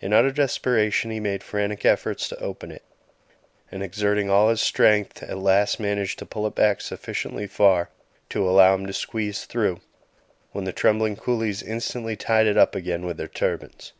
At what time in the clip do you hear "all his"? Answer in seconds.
4.28-4.60